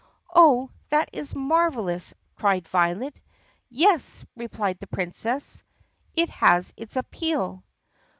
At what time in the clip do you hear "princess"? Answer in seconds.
4.87-5.61